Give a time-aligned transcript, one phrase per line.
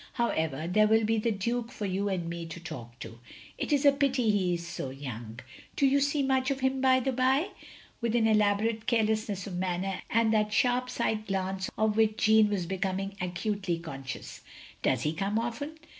[0.13, 3.19] How ever, there will be the Duke for you and me to talk to.
[3.59, 5.39] It is a pity he is so young.
[5.75, 7.49] Do you Bee much of him, by the bye?"
[8.01, 12.65] with an elaborate carelessness of manner and that sharp side glance of which Jeanne was
[12.65, 14.41] becoming acutely conscious.
[14.81, 15.77] "Does he come often?"